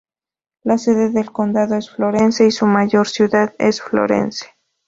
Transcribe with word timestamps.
La 0.63 0.79
sede 0.79 1.11
del 1.11 1.29
condado 1.31 1.75
es 1.75 1.91
Florence, 1.91 2.43
y 2.43 2.49
su 2.49 2.65
mayor 2.65 3.07
ciudad 3.07 3.53
es 3.59 3.83
Florence. 3.83 4.47